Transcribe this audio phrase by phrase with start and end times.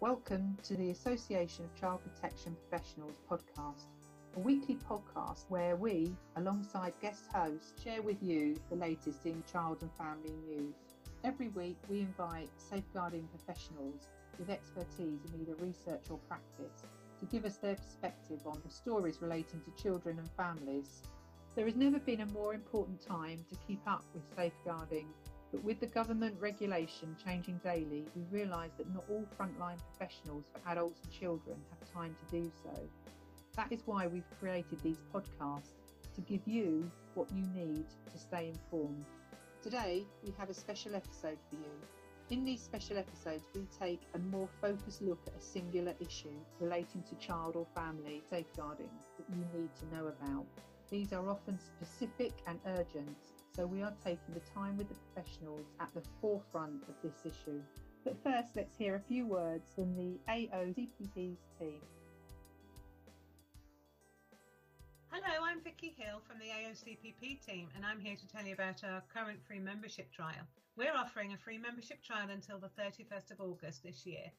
[0.00, 3.84] Welcome to the Association of Child Protection Professionals podcast,
[4.34, 9.82] a weekly podcast where we, alongside guest hosts, share with you the latest in child
[9.82, 10.74] and family news.
[11.22, 14.08] Every week, we invite safeguarding professionals
[14.38, 16.82] with expertise in either research or practice
[17.18, 21.02] to give us their perspective on the stories relating to children and families.
[21.54, 25.08] There has never been a more important time to keep up with safeguarding
[25.50, 30.70] but with the government regulation changing daily, we realise that not all frontline professionals for
[30.70, 32.78] adults and children have time to do so.
[33.56, 35.74] That is why we've created these podcasts
[36.14, 39.04] to give you what you need to stay informed.
[39.62, 41.72] Today, we have a special episode for you.
[42.30, 47.02] In these special episodes, we take a more focused look at a singular issue relating
[47.02, 50.46] to child or family safeguarding that you need to know about.
[50.90, 53.16] These are often specific and urgent,
[53.54, 57.60] so we are taking the time with the professionals at the forefront of this issue.
[58.04, 61.80] But first, let's hear a few words from the AOCPP's team.
[65.10, 68.84] Hello, I'm Vicky Hill from the AOCPP team, and I'm here to tell you about
[68.84, 70.46] our current free membership trial.
[70.76, 74.30] We're offering a free membership trial until the 31st of August this year.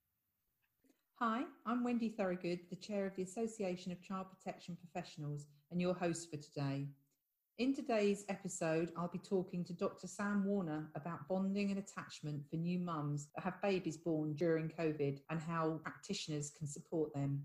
[1.18, 5.94] Hi, I'm Wendy Thorogood, the Chair of the Association of Child Protection Professionals and your
[5.94, 6.88] host for today.
[7.56, 10.08] In today's episode, I'll be talking to Dr.
[10.08, 15.20] Sam Warner about bonding and attachment for new mums that have babies born during COVID
[15.30, 17.44] and how practitioners can support them.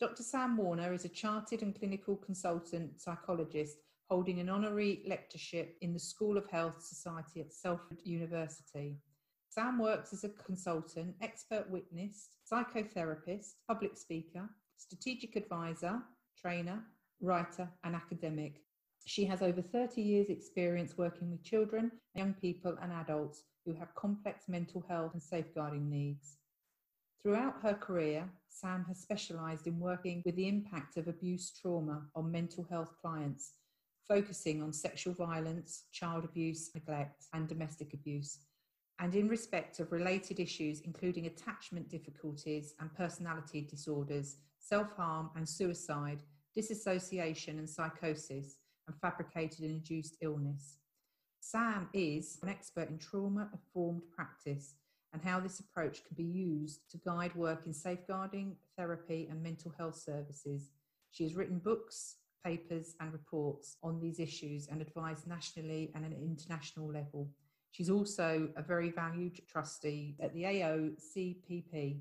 [0.00, 0.24] Dr.
[0.24, 3.76] Sam Warner is a chartered and clinical consultant psychologist
[4.10, 8.96] holding an honorary lectureship in the School of Health Society at Salford University
[9.56, 16.02] Sam works as a consultant, expert witness, psychotherapist, public speaker, strategic advisor,
[16.38, 16.84] trainer,
[17.22, 18.60] writer, and academic.
[19.06, 23.94] She has over 30 years' experience working with children, young people, and adults who have
[23.94, 26.36] complex mental health and safeguarding needs.
[27.22, 32.30] Throughout her career, Sam has specialised in working with the impact of abuse trauma on
[32.30, 33.54] mental health clients,
[34.06, 38.40] focusing on sexual violence, child abuse, neglect, and domestic abuse
[38.98, 45.48] and in respect of related issues, including attachment difficulties and personality disorders, self harm and
[45.48, 46.20] suicide,
[46.54, 48.56] disassociation and psychosis,
[48.86, 50.78] and fabricated and induced illness.
[51.40, 54.74] Sam is an expert in trauma informed practice
[55.12, 59.72] and how this approach can be used to guide work in safeguarding, therapy, and mental
[59.78, 60.70] health services.
[61.10, 66.10] She has written books, papers, and reports on these issues and advised nationally and at
[66.10, 67.30] an international level
[67.76, 71.98] She's also a very valued trustee at the AOCPP.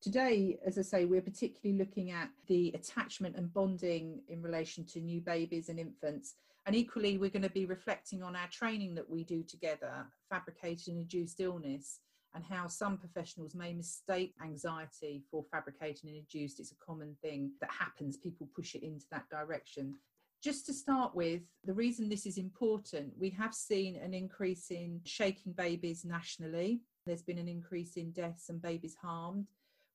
[0.00, 5.02] Today, as I say, we're particularly looking at the attachment and bonding in relation to
[5.02, 6.36] new babies and infants.
[6.64, 10.88] And equally, we're going to be reflecting on our training that we do together, fabricated
[10.88, 12.00] and induced illness,
[12.34, 16.58] and how some professionals may mistake anxiety for fabricated and induced.
[16.58, 19.96] It's a common thing that happens, people push it into that direction.
[20.42, 25.00] Just to start with, the reason this is important, we have seen an increase in
[25.04, 26.82] shaking babies nationally.
[27.06, 29.46] There's been an increase in deaths and babies harmed.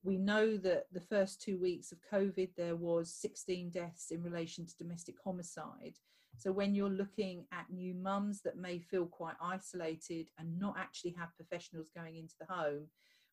[0.03, 4.65] We know that the first two weeks of COVID, there was 16 deaths in relation
[4.65, 5.93] to domestic homicide.
[6.37, 11.11] So when you're looking at new mums that may feel quite isolated and not actually
[11.19, 12.87] have professionals going into the home,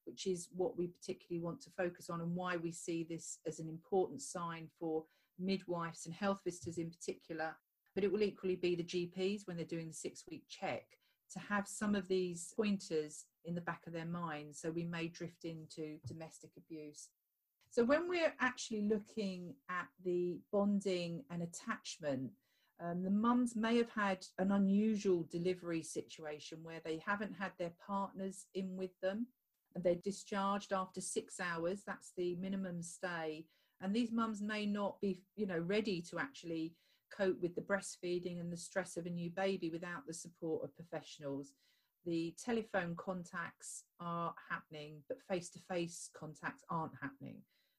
[0.04, 3.60] which is what we particularly want to focus on and why we see this as
[3.60, 5.04] an important sign for
[5.38, 7.56] midwives and health visitors in particular,
[7.94, 10.84] but it will equally be the GPs when they're doing the six week check
[11.33, 14.54] to have some of these pointers in the back of their mind.
[14.54, 17.09] So we may drift into domestic abuse.
[17.71, 22.30] So when we're actually looking at the bonding and attachment,
[22.80, 27.72] um, the mums may have had an unusual delivery situation where they haven't had their
[27.84, 29.27] partners in with them
[29.74, 31.83] and they're discharged after six hours.
[31.86, 33.47] That's the minimum stay
[33.80, 36.75] and these mums may not be you know ready to actually
[37.16, 40.75] cope with the breastfeeding and the stress of a new baby without the support of
[40.77, 41.53] professionals.
[42.04, 47.36] The telephone contacts are happening but face to face contacts aren't happening.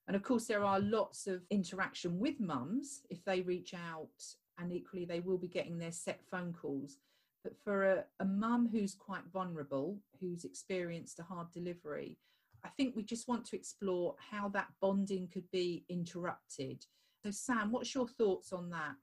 [0.08, 3.02] And of course there are lots of interaction with mums.
[3.10, 4.10] If they reach out
[4.58, 6.98] and equally they will be getting their set phone calls.
[7.44, 12.18] But for a, a mum who's quite vulnerable, who's experienced a hard delivery,
[12.64, 16.86] I think we just want to explore how that bonding could be interrupted.
[17.24, 18.96] So, Sam, what's your thoughts on that?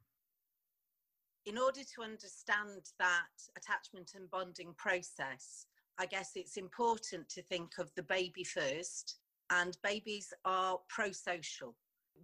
[1.44, 5.66] In order to understand that attachment and bonding process,
[5.98, 9.16] I guess it's important to think of the baby first,
[9.50, 11.74] and babies are pro social.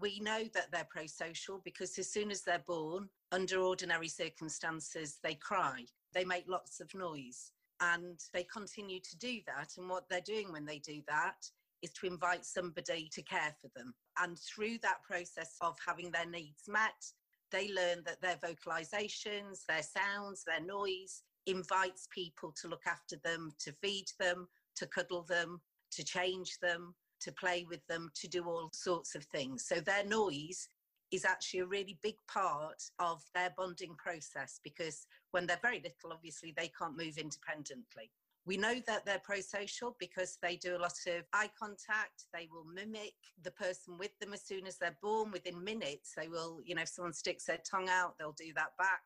[0.01, 5.19] We know that they're pro social because as soon as they're born, under ordinary circumstances,
[5.23, 7.53] they cry, they make lots of noise
[7.83, 9.71] and they continue to do that.
[9.77, 11.45] And what they're doing when they do that
[11.83, 13.93] is to invite somebody to care for them.
[14.19, 17.05] And through that process of having their needs met,
[17.51, 23.51] they learn that their vocalizations, their sounds, their noise invites people to look after them,
[23.59, 24.47] to feed them,
[24.77, 29.25] to cuddle them, to change them, to play with them, to do all sorts of
[29.25, 29.67] things.
[29.67, 30.69] So their noise
[31.13, 36.13] is actually a really big part of their bonding process because when they're very little,
[36.13, 38.11] obviously they can't move independently.
[38.45, 42.25] We know that they're pro social because they do a lot of eye contact.
[42.35, 45.31] They will mimic the person with them as soon as they're born.
[45.31, 48.77] Within minutes, they will, you know, if someone sticks their tongue out, they'll do that
[48.79, 49.03] back.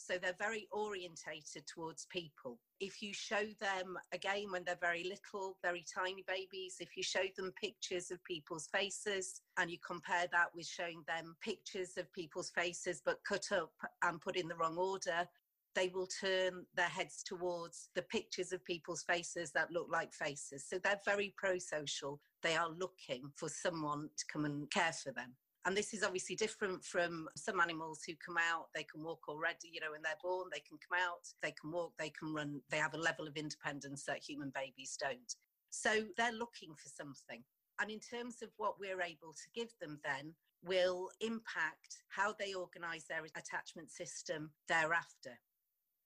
[0.00, 2.58] So they're very orientated towards people.
[2.80, 7.24] If you show them, again, when they're very little, very tiny babies, if you show
[7.36, 12.50] them pictures of people's faces and you compare that with showing them pictures of people's
[12.50, 15.28] faces but cut up and put in the wrong order,
[15.74, 20.64] they will turn their heads towards the pictures of people's faces that look like faces.
[20.66, 22.20] So they're very pro social.
[22.42, 25.36] They are looking for someone to come and care for them.
[25.66, 29.68] And this is obviously different from some animals who come out, they can walk already,
[29.70, 32.62] you know, when they're born, they can come out, they can walk, they can run,
[32.70, 35.34] they have a level of independence that human babies don't.
[35.68, 37.42] So they're looking for something.
[37.80, 40.34] And in terms of what we're able to give them, then
[40.64, 45.38] will impact how they organise their attachment system thereafter.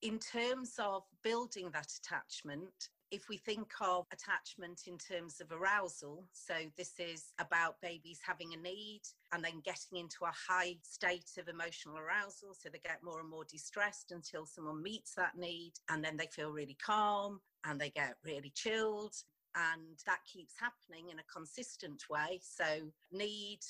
[0.03, 6.25] In terms of building that attachment, if we think of attachment in terms of arousal,
[6.33, 9.03] so this is about babies having a need
[9.33, 13.29] and then getting into a high state of emotional arousal, so they get more and
[13.29, 17.91] more distressed until someone meets that need, and then they feel really calm and they
[17.91, 19.15] get really chilled,
[19.55, 22.41] and that keeps happening in a consistent way.
[22.43, 23.61] So, need,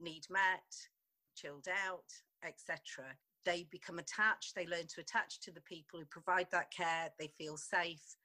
[0.00, 0.74] need met,
[1.36, 2.10] chilled out,
[2.46, 3.04] etc.
[3.44, 7.30] They become attached, they learn to attach to the people who provide that care, they
[7.36, 8.16] feel safe,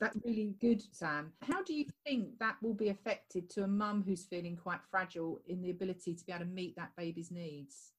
[0.00, 1.32] that's really good, Sam.
[1.42, 5.40] How do you think that will be affected to a mum who's feeling quite fragile
[5.48, 7.92] in the ability to be able to meet that baby's needs?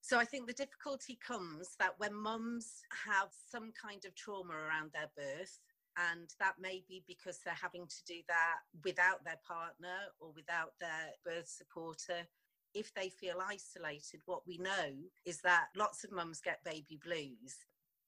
[0.00, 4.90] So I think the difficulty comes that when mums have some kind of trauma around
[4.92, 5.60] their birth,
[5.96, 10.72] and that may be because they're having to do that without their partner or without
[10.80, 12.26] their birth supporter.
[12.74, 14.90] If they feel isolated, what we know
[15.26, 17.56] is that lots of mums get baby blues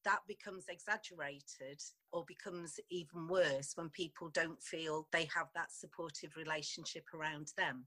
[0.05, 1.81] that becomes exaggerated
[2.13, 7.87] or becomes even worse when people don't feel they have that supportive relationship around them.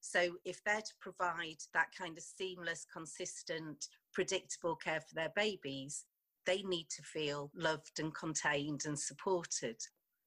[0.00, 6.04] So, if they're to provide that kind of seamless, consistent, predictable care for their babies,
[6.46, 9.76] they need to feel loved and contained and supported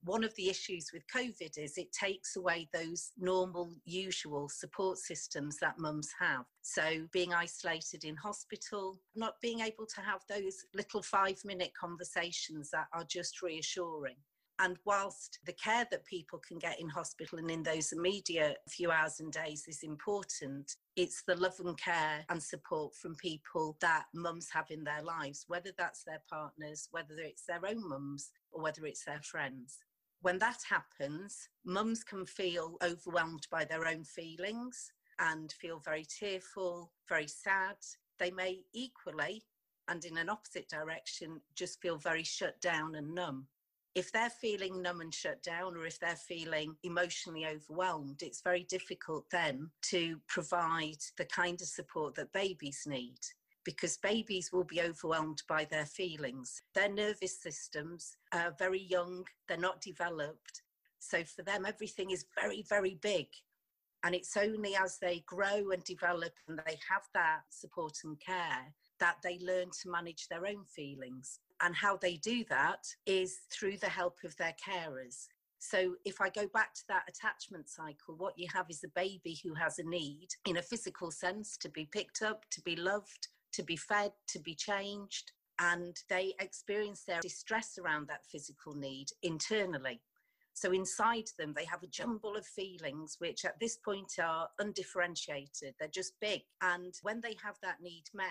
[0.04, 5.58] one of the issues with COVID is it takes away those normal, usual support systems
[5.62, 6.46] that mums have.
[6.62, 12.70] So, being isolated in hospital, not being able to have those little five minute conversations
[12.72, 14.16] that are just reassuring.
[14.60, 18.92] And whilst the care that people can get in hospital and in those immediate few
[18.92, 24.06] hours and days is important, it's the love and care and support from people that
[24.14, 28.62] mums have in their lives, whether that's their partners, whether it's their own mums, or
[28.62, 29.80] whether it's their friends
[30.22, 36.92] when that happens, mums can feel overwhelmed by their own feelings and feel very tearful,
[37.10, 37.78] very sad.
[38.20, 39.44] They may equally,
[39.88, 43.48] and in an opposite direction, just feel very shut down and numb.
[43.94, 48.64] If they're feeling numb and shut down, or if they're feeling emotionally overwhelmed, it's very
[48.64, 53.20] difficult then to provide the kind of support that babies need
[53.66, 56.62] because babies will be overwhelmed by their feelings.
[56.74, 60.62] Their nervous systems are very young, they're not developed.
[61.00, 63.28] So for them, everything is very, very big.
[64.04, 68.74] And it's only as they grow and develop and they have that support and care
[69.00, 71.40] that they learn to manage their own feelings.
[71.62, 75.28] And how they do that is through the help of their carers.
[75.60, 79.40] So, if I go back to that attachment cycle, what you have is a baby
[79.44, 83.28] who has a need in a physical sense to be picked up, to be loved,
[83.54, 89.08] to be fed, to be changed, and they experience their distress around that physical need
[89.22, 90.02] internally.
[90.54, 95.76] So inside them, they have a jumble of feelings which at this point are undifferentiated.
[95.80, 96.42] They're just big.
[96.62, 98.26] And when they have that need met,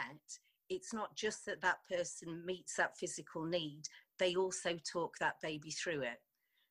[0.68, 3.82] it's not just that that person meets that physical need,
[4.18, 6.20] they also talk that baby through it.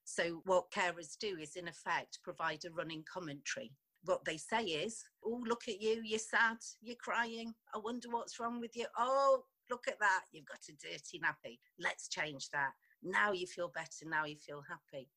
[0.06, 3.72] So, what carers do is, in effect, provide a running commentary.
[4.06, 7.54] What they say is, Oh, look at you, you're sad, you're crying.
[7.74, 8.86] I wonder what's wrong with you.
[8.98, 11.60] Oh, look at that, you've got a dirty nappy.
[11.80, 12.72] Let's change that.
[13.04, 15.10] Now you feel better, now you feel happy.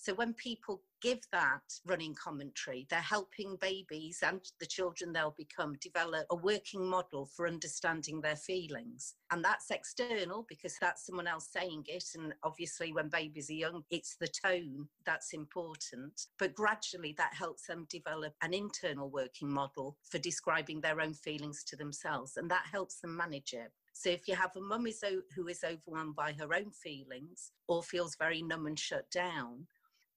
[0.00, 5.74] So when people give that running commentary, they're helping babies and the children they'll become
[5.80, 9.16] develop a working model for understanding their feelings.
[9.32, 12.04] And that's external because that's someone else saying it.
[12.14, 16.26] And obviously, when babies are young, it's the tone that's important.
[16.38, 21.64] But gradually, that helps them develop an internal working model for describing their own feelings
[21.64, 22.36] to themselves.
[22.36, 23.72] And that helps them manage it.
[23.98, 24.86] So if you have a mum
[25.34, 29.66] who is overwhelmed by her own feelings or feels very numb and shut down,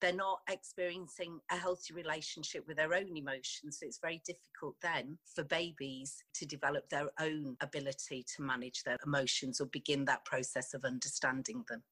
[0.01, 3.77] they're not experiencing a healthy relationship with their own emotions.
[3.79, 8.97] So it's very difficult then for babies to develop their own ability to manage their
[9.05, 11.83] emotions or begin that process of understanding them.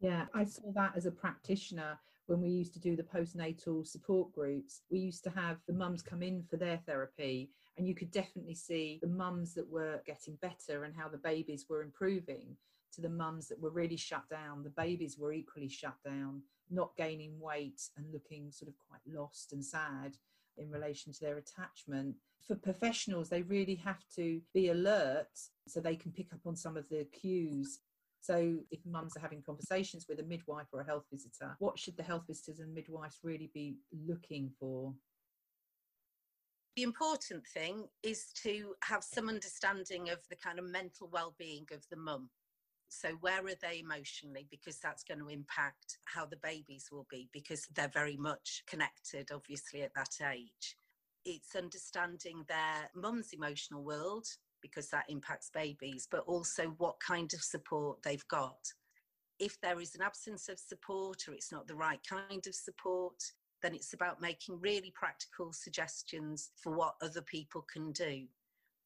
[0.00, 4.32] Yeah, I saw that as a practitioner when we used to do the postnatal support
[4.32, 4.82] groups.
[4.90, 8.54] We used to have the mums come in for their therapy, and you could definitely
[8.54, 12.56] see the mums that were getting better and how the babies were improving
[12.94, 14.62] to the mums that were really shut down.
[14.62, 19.52] The babies were equally shut down not gaining weight and looking sort of quite lost
[19.52, 20.16] and sad
[20.58, 22.14] in relation to their attachment.
[22.46, 25.28] For professionals, they really have to be alert
[25.66, 27.80] so they can pick up on some of the cues.
[28.20, 31.96] So, if mums are having conversations with a midwife or a health visitor, what should
[31.96, 34.94] the health visitors and midwives really be looking for?
[36.76, 41.82] The important thing is to have some understanding of the kind of mental well-being of
[41.90, 42.28] the mum
[42.88, 44.46] so, where are they emotionally?
[44.50, 49.30] Because that's going to impact how the babies will be, because they're very much connected,
[49.32, 50.76] obviously, at that age.
[51.24, 54.26] It's understanding their mum's emotional world,
[54.62, 58.58] because that impacts babies, but also what kind of support they've got.
[59.38, 63.22] If there is an absence of support or it's not the right kind of support,
[63.62, 68.26] then it's about making really practical suggestions for what other people can do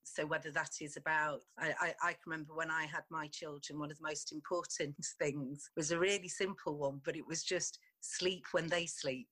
[0.02, 3.78] so whether that is about I, I, I, can remember when i had my children
[3.78, 7.78] one of the most important things was a really simple one but it was just
[8.00, 9.28] sleep when they sleep.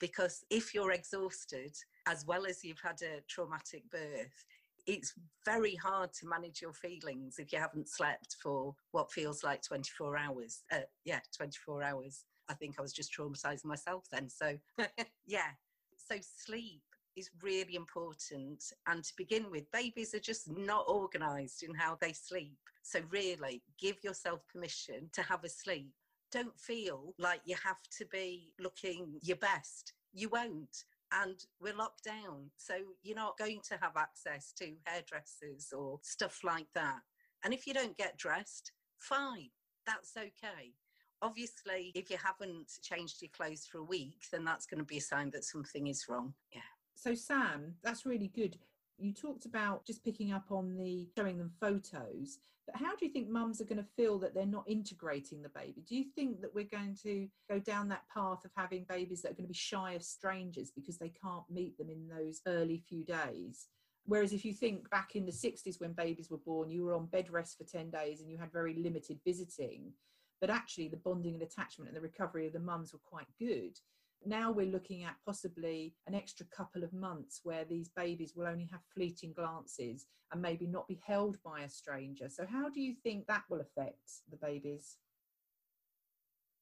[0.00, 1.72] Because if you're exhausted
[2.08, 4.44] as well as you've had a traumatic birth
[4.84, 5.14] it's
[5.44, 10.18] very hard to manage your feelings if you haven't slept for what feels like 24
[10.18, 12.24] hours uh, yeah 24 hours.
[12.48, 14.58] I think i was just traumatizing myself then so
[15.26, 15.50] yeah.
[15.96, 16.82] So sleep
[17.16, 18.62] is really important.
[18.86, 22.58] And to begin with, babies are just not organised in how they sleep.
[22.82, 25.92] So, really, give yourself permission to have a sleep.
[26.30, 29.92] Don't feel like you have to be looking your best.
[30.12, 30.84] You won't.
[31.12, 32.50] And we're locked down.
[32.56, 37.00] So, you're not going to have access to hairdressers or stuff like that.
[37.44, 39.50] And if you don't get dressed, fine,
[39.86, 40.74] that's okay
[41.22, 44.98] obviously if you haven't changed your clothes for a week then that's going to be
[44.98, 46.60] a sign that something is wrong yeah
[46.94, 48.56] so, Sam, that's really good.
[48.98, 53.10] You talked about just picking up on the showing them photos, but how do you
[53.10, 55.82] think mums are going to feel that they're not integrating the baby?
[55.86, 59.32] Do you think that we're going to go down that path of having babies that
[59.32, 62.82] are going to be shy of strangers because they can't meet them in those early
[62.88, 63.66] few days?
[64.04, 67.06] Whereas if you think back in the 60s when babies were born, you were on
[67.06, 69.92] bed rest for 10 days and you had very limited visiting,
[70.40, 73.78] but actually the bonding and attachment and the recovery of the mums were quite good.
[74.24, 78.68] Now we're looking at possibly an extra couple of months where these babies will only
[78.70, 82.28] have fleeting glances and maybe not be held by a stranger.
[82.28, 84.96] So, how do you think that will affect the babies?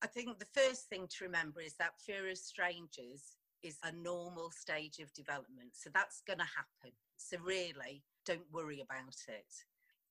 [0.02, 4.50] I think the first thing to remember is that fear of strangers is a normal
[4.50, 5.70] stage of development.
[5.74, 6.96] So, that's going to happen.
[7.16, 9.52] So, really, don't worry about it.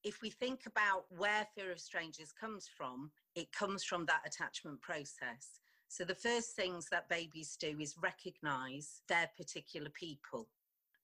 [0.04, 4.82] If we think about where fear of strangers comes from, it comes from that attachment
[4.82, 5.60] process.
[5.90, 10.48] So the first things that babies do is recognize their particular people.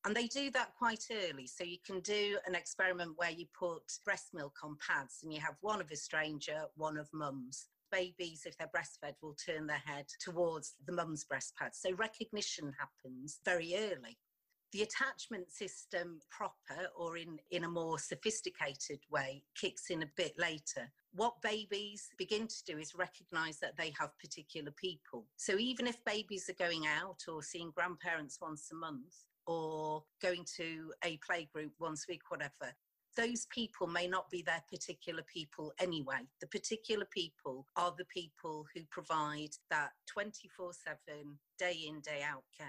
[0.06, 1.48] And they do that quite early.
[1.48, 5.40] So you can do an experiment where you put breast milk on pads and you
[5.42, 7.68] have one of a stranger, one of mum's.
[7.92, 11.74] Babies, if they're breastfed, will turn their head towards the mum's breast pad.
[11.74, 14.20] So recognition happens very early
[14.72, 20.34] the attachment system proper or in, in a more sophisticated way kicks in a bit
[20.38, 20.92] later.
[21.14, 25.26] What babies begin to do is recognize that they have particular people.
[25.38, 29.16] So even if babies are going out or seeing grandparents once a month
[29.48, 32.74] or going to a playgroup once a week, whatever,
[33.16, 36.28] those people may not be their particular people anyway.
[36.42, 40.98] The particular people are the people who provide that 24 7,
[41.58, 42.68] day in, day out care.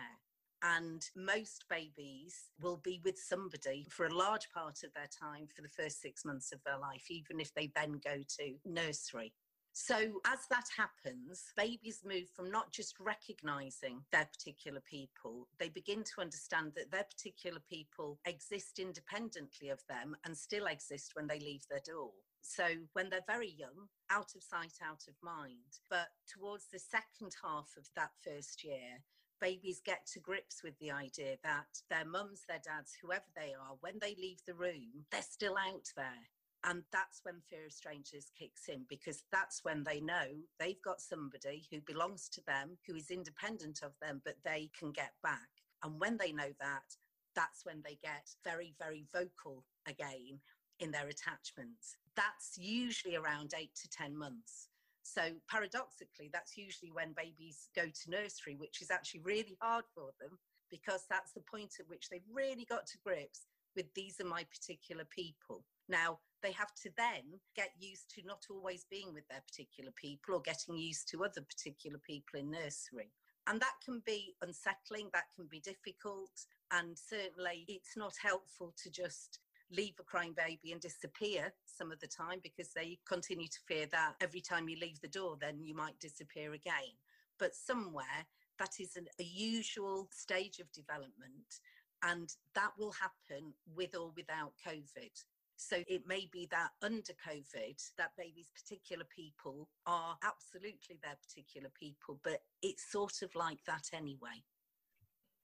[0.74, 5.62] And most babies will be with somebody for a large part of their time for
[5.62, 9.32] the first six months of their life, even if they then go to nursery.
[9.78, 16.02] So, as that happens, babies move from not just recognizing their particular people, they begin
[16.02, 21.38] to understand that their particular people exist independently of them and still exist when they
[21.38, 22.10] leave their door.
[22.40, 25.78] So, when they're very young, out of sight, out of mind.
[25.90, 29.02] But towards the second half of that first year,
[29.40, 33.76] babies get to grips with the idea that their mums, their dads, whoever they are,
[33.80, 36.28] when they leave the room, they're still out there.
[36.64, 40.26] And that's when fear of strangers kicks in because that's when they know
[40.58, 44.90] they've got somebody who belongs to them, who is independent of them, but they can
[44.90, 45.48] get back.
[45.84, 46.96] And when they know that,
[47.36, 50.40] that's when they get very, very vocal again
[50.80, 51.96] in their attachments.
[52.16, 54.68] That's usually around eight to 10 months.
[55.14, 60.10] So, paradoxically, that's usually when babies go to nursery, which is actually really hard for
[60.20, 60.38] them
[60.70, 63.46] because that's the point at which they've really got to grips
[63.76, 65.64] with these are my particular people.
[65.88, 70.34] Now, they have to then get used to not always being with their particular people
[70.34, 73.12] or getting used to other particular people in nursery.
[73.46, 76.32] And that can be unsettling, that can be difficult,
[76.72, 79.38] and certainly it's not helpful to just
[79.70, 83.86] leave a crying baby and disappear some of the time because they continue to fear
[83.86, 86.94] that every time you leave the door, then you might disappear again.
[87.38, 88.26] But somewhere
[88.58, 91.60] that is an, a usual stage of development,
[92.02, 95.10] and that will happen with or without COVID.
[95.56, 101.70] So it may be that under COVID, that baby's particular people are absolutely their particular
[101.78, 104.42] people, but it's sort of like that anyway.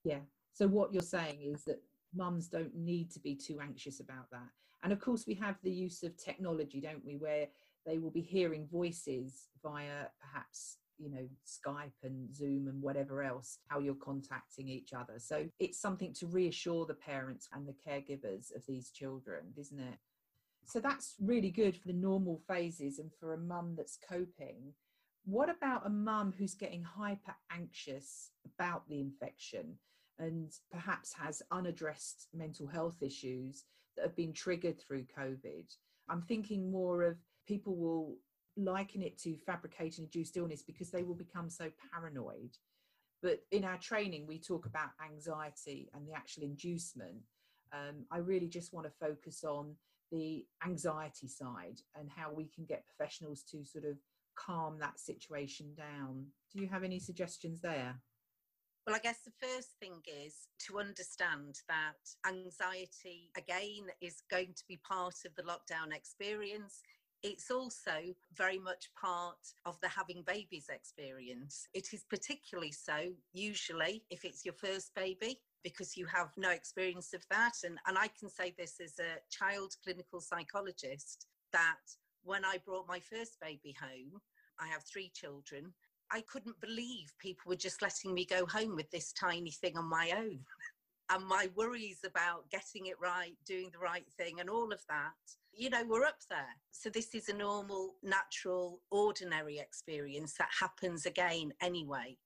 [0.04, 0.20] Yeah.
[0.52, 1.80] So what you're saying is that
[2.14, 4.48] mums don't need to be too anxious about that.
[4.82, 7.46] And of course, we have the use of technology, don't we, where
[7.86, 13.58] they will be hearing voices via perhaps you know skype and zoom and whatever else
[13.68, 15.14] how you're contacting each other.
[15.18, 19.98] So it's something to reassure the parents and the caregivers of these children isn't it?
[20.64, 24.72] So that's really good for the normal phases and for a mum that's coping.
[25.24, 29.76] What about a mum who's getting hyper anxious about the infection
[30.18, 33.64] and perhaps has unaddressed mental health issues
[33.96, 35.64] that have been triggered through covid
[36.08, 38.16] i'm thinking more of people will
[38.56, 42.56] liken it to fabricating induced illness because they will become so paranoid.
[43.22, 47.22] But in our training, we talk about anxiety and the actual inducement.
[47.72, 49.74] Um, I really just want to focus on
[50.10, 53.96] the anxiety side and how we can get professionals to sort of
[54.34, 56.26] calm that situation down.
[56.52, 57.94] Do you have any suggestions there?
[58.86, 64.64] Well, I guess the first thing is to understand that anxiety, again, is going to
[64.68, 66.82] be part of the lockdown experience
[67.22, 71.68] it's also very much part of the having babies experience.
[71.72, 77.14] It is particularly so, usually, if it's your first baby, because you have no experience
[77.14, 77.52] of that.
[77.64, 81.78] And, and I can say this as a child clinical psychologist that
[82.24, 84.20] when I brought my first baby home,
[84.60, 85.72] I have three children.
[86.12, 89.88] I couldn't believe people were just letting me go home with this tiny thing on
[89.88, 90.40] my own.
[91.10, 95.12] and my worries about getting it right, doing the right thing, and all of that,
[95.52, 96.54] you know, we're up there.
[96.70, 102.16] So, this is a normal, natural, ordinary experience that happens again anyway.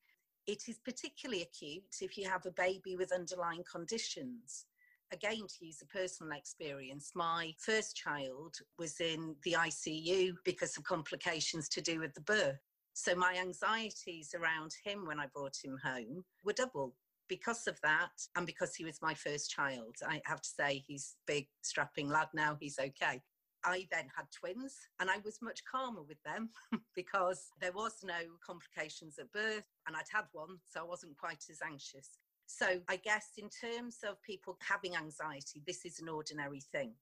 [0.47, 4.67] It is particularly acute if you have a baby with underlying conditions.
[5.13, 10.85] Again, to use a personal experience, my first child was in the ICU because of
[10.85, 12.59] complications to do with the birth.
[12.99, 16.95] So, my anxieties around him when I brought him home were double
[17.29, 21.17] because of that and because he was my first child i have to say he's
[21.27, 23.21] big strapping lad now he's okay
[23.65, 26.51] I then had twins and I was much calmer with them
[26.95, 31.43] because there was no complications at birth and I'd had one, so I wasn't quite
[31.51, 32.11] as anxious.
[32.47, 36.93] So I guess in terms of people having anxiety, this is an ordinary thing.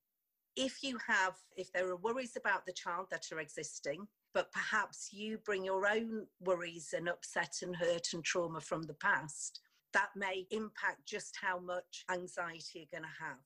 [0.57, 5.11] If you have, if there are worries about the child that are existing, but perhaps
[5.13, 9.61] you bring your own worries and upset and hurt and trauma from the past,
[9.93, 13.39] that may impact just how much anxiety you're going to have.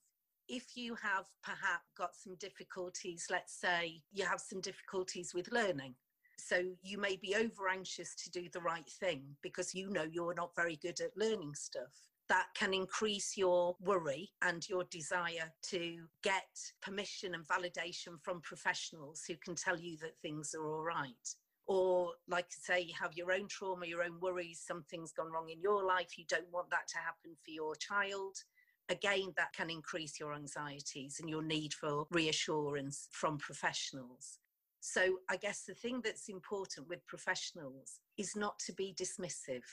[0.47, 5.93] If you have perhaps got some difficulties, let's say you have some difficulties with learning,
[6.39, 10.33] so you may be over anxious to do the right thing because you know you're
[10.33, 11.93] not very good at learning stuff.
[12.29, 16.47] That can increase your worry and your desire to get
[16.81, 21.35] permission and validation from professionals who can tell you that things are all right.
[21.65, 25.49] Or like I say you have your own trauma your own worries something's gone wrong
[25.49, 28.37] in your life you don't want that to happen for your child.
[28.89, 34.39] Again that can increase your anxieties and your need for reassurance from professionals.
[34.81, 39.63] So i guess the thing that's important with professionals is not to be dismissive.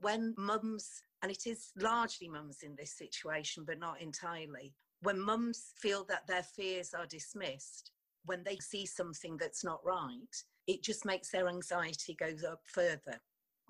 [0.00, 4.74] When mums and it is largely mums in this situation, but not entirely.
[5.00, 7.92] When mums feel that their fears are dismissed,
[8.26, 13.18] when they see something that's not right, it just makes their anxiety go up further.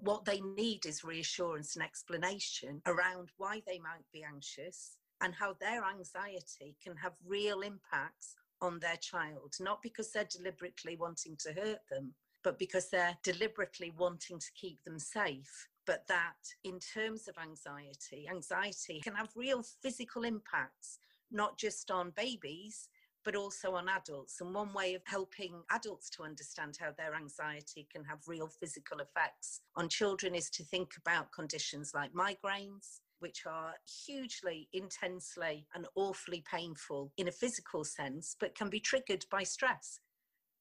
[0.00, 5.54] What they need is reassurance and explanation around why they might be anxious and how
[5.60, 11.52] their anxiety can have real impacts on their child, not because they're deliberately wanting to
[11.52, 15.68] hurt them, but because they're deliberately wanting to keep them safe.
[15.86, 20.98] But that, in terms of anxiety, anxiety can have real physical impacts,
[21.30, 22.88] not just on babies,
[23.24, 24.40] but also on adults.
[24.40, 29.00] And one way of helping adults to understand how their anxiety can have real physical
[29.00, 33.74] effects on children is to think about conditions like migraines, which are
[34.06, 40.00] hugely, intensely, and awfully painful in a physical sense, but can be triggered by stress.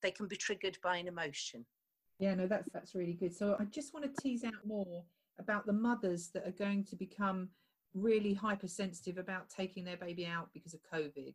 [0.01, 1.65] They can be triggered by an emotion.
[2.23, 3.35] Yeah, no, that's that's really good.
[3.35, 5.03] So I just want to tease out more
[5.39, 7.49] about the mothers that are going to become
[7.93, 11.33] really hypersensitive about taking their baby out because of COVID.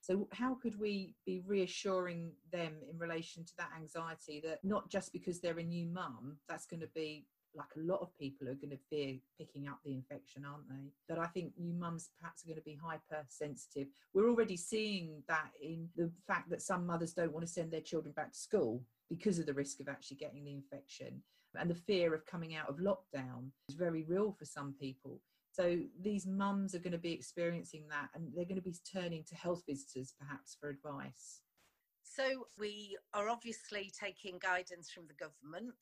[0.00, 5.12] So, how could we be reassuring them in relation to that anxiety that not just
[5.12, 8.54] because they're a new mum, that's going to be like a lot of people are
[8.54, 10.92] going to fear picking up the infection, aren't they?
[11.08, 13.88] But I think new mums perhaps are going to be hypersensitive.
[14.14, 17.80] We're already seeing that in the fact that some mothers don't want to send their
[17.80, 21.22] children back to school because of the risk of actually getting the infection.
[21.54, 25.20] And the fear of coming out of lockdown is very real for some people.
[25.52, 29.24] So these mums are going to be experiencing that and they're going to be turning
[29.24, 31.40] to health visitors perhaps for advice.
[32.02, 35.74] So we are obviously taking guidance from the government.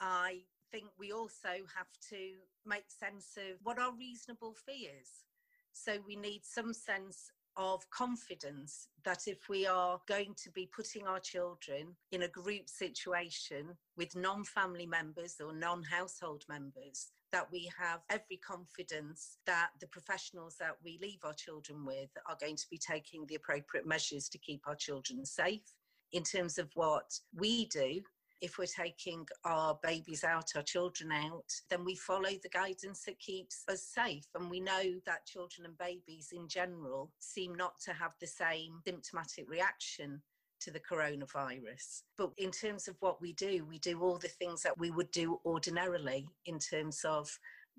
[0.00, 0.40] I
[0.70, 2.32] think we also have to
[2.66, 5.24] make sense of what are reasonable fears.
[5.72, 11.06] So we need some sense of confidence that if we are going to be putting
[11.06, 17.50] our children in a group situation with non family members or non household members, that
[17.50, 22.56] we have every confidence that the professionals that we leave our children with are going
[22.56, 25.74] to be taking the appropriate measures to keep our children safe.
[26.12, 28.02] In terms of what we do,
[28.42, 33.18] if we're taking our babies out, our children out, then we follow the guidance that
[33.20, 34.26] keeps us safe.
[34.34, 38.80] And we know that children and babies in general seem not to have the same
[38.84, 40.20] symptomatic reaction
[40.60, 42.02] to the coronavirus.
[42.18, 45.12] But in terms of what we do, we do all the things that we would
[45.12, 47.30] do ordinarily in terms of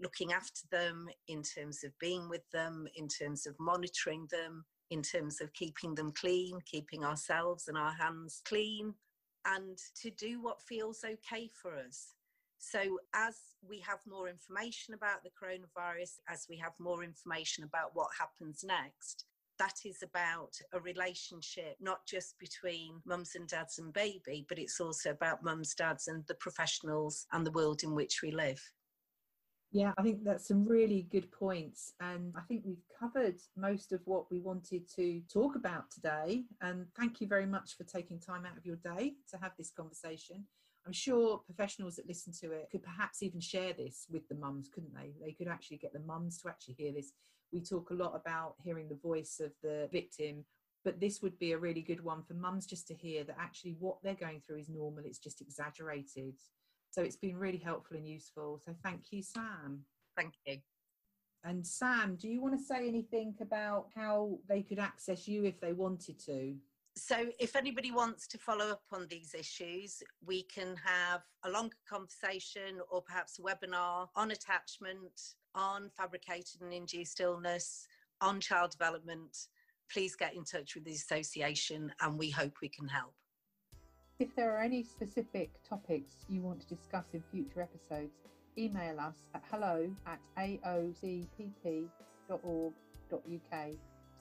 [0.01, 5.01] looking after them, in terms of being with them, in terms of monitoring them, in
[5.01, 8.93] terms of keeping them clean, keeping ourselves and our hands clean,
[9.45, 12.13] and to do what feels okay for us.
[12.57, 13.35] So, as
[13.67, 18.63] we have more information about the coronavirus, as we have more information about what happens
[18.63, 19.25] next,
[19.59, 24.79] that is about a relationship not just between mums and dads and baby, but it's
[24.79, 28.61] also about mums, dads, and the professionals and the world in which we live.
[29.73, 31.93] Yeah, I think that's some really good points.
[31.99, 36.43] And I think we've covered most of what we wanted to talk about today.
[36.61, 39.71] And thank you very much for taking time out of your day to have this
[39.75, 40.45] conversation.
[40.85, 44.69] I'm sure professionals that listen to it could perhaps even share this with the mums,
[44.73, 45.13] couldn't they?
[45.19, 47.13] They could actually get the mums to actually hear this
[47.53, 50.43] we talk a lot about hearing the voice of the victim
[50.83, 53.75] but this would be a really good one for mums just to hear that actually
[53.79, 56.33] what they're going through is normal it's just exaggerated
[56.93, 58.61] so it's been really helpful and useful.
[58.63, 59.79] So thank you sam.
[60.15, 60.57] Thank you.
[61.43, 65.59] And sam do you want to say anything about how they could access you if
[65.59, 66.55] they wanted to?
[66.95, 71.77] So if anybody wants to follow up on these issues we can have a longer
[71.89, 77.87] conversation or perhaps a webinar on attachment on fabricated and induced illness,
[78.21, 79.37] on child development,
[79.91, 83.13] please get in touch with the association and we hope we can help.
[84.19, 88.13] If there are any specific topics you want to discuss in future episodes,
[88.57, 91.89] email us at hello at aocpp.org.uk.